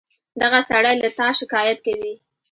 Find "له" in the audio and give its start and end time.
1.01-1.09